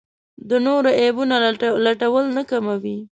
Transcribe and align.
د 0.49 0.51
نورو 0.65 0.89
عیبونو 0.99 1.35
لټول 1.85 2.25
نه 2.37 2.43
کموي. 2.49 2.97